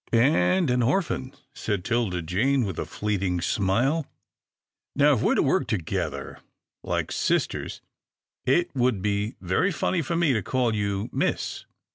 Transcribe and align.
"And 0.11 0.71
an 0.71 0.81
orphan," 0.81 1.31
said 1.53 1.85
'Tilda 1.85 2.23
Jane 2.23 2.63
with 2.65 2.79
a 2.79 2.87
fleeting 2.87 3.39
smile." 3.39 4.07
Now 4.95 5.13
if 5.13 5.21
we're 5.21 5.35
to 5.35 5.43
work 5.43 5.67
together 5.67 6.39
like 6.83 7.11
sis 7.11 7.45
ters, 7.45 7.81
it 8.43 8.73
would 8.75 9.03
be 9.03 9.35
very 9.41 9.71
funny 9.71 10.01
for 10.01 10.15
me 10.15 10.33
to 10.33 10.41
call 10.41 10.73
you' 10.73 11.07
Miss.' 11.13 11.67